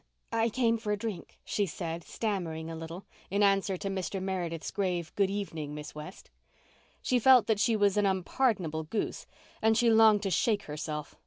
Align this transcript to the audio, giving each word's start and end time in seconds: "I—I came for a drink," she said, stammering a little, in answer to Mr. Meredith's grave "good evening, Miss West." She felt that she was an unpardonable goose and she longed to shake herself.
"I—I 0.31 0.49
came 0.49 0.77
for 0.79 0.91
a 0.91 0.97
drink," 0.97 1.37
she 1.45 1.67
said, 1.67 2.03
stammering 2.03 2.71
a 2.71 2.75
little, 2.75 3.05
in 3.29 3.43
answer 3.43 3.77
to 3.77 3.87
Mr. 3.87 4.19
Meredith's 4.19 4.71
grave 4.71 5.13
"good 5.15 5.29
evening, 5.29 5.75
Miss 5.75 5.93
West." 5.93 6.31
She 7.03 7.19
felt 7.19 7.45
that 7.45 7.59
she 7.59 7.75
was 7.75 7.97
an 7.97 8.07
unpardonable 8.07 8.85
goose 8.85 9.27
and 9.61 9.77
she 9.77 9.91
longed 9.91 10.23
to 10.23 10.31
shake 10.31 10.63
herself. 10.63 11.15